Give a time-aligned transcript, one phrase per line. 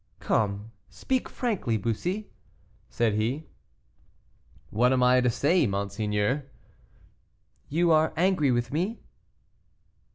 [0.19, 2.31] "Come, speak frankly, Bussy,"
[2.89, 3.45] said he.
[4.71, 6.49] "What am I to say, monseigneur?"
[7.69, 8.99] "You are angry with me?"